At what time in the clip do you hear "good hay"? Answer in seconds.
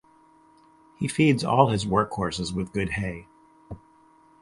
2.73-3.27